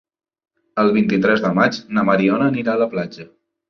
[0.85, 3.33] El vint-i-tres de maig na Mariona anirà a la platja.